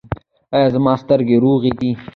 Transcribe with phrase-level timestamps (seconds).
[0.55, 1.89] ایا زما سترګې روغې دي؟